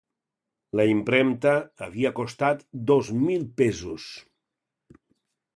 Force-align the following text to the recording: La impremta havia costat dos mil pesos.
La 0.79 0.85
impremta 0.91 1.53
havia 1.87 2.11
costat 2.21 2.65
dos 2.93 3.13
mil 3.27 3.47
pesos. 3.63 4.11